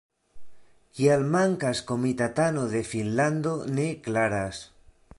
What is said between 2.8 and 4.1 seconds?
Finnlando ne